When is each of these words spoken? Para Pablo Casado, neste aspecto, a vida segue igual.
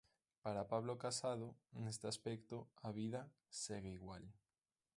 Para 0.43 0.63
Pablo 0.71 0.93
Casado, 1.03 1.47
neste 1.83 2.05
aspecto, 2.13 2.55
a 2.87 2.89
vida 2.99 3.21
segue 3.61 3.91
igual. 3.99 4.23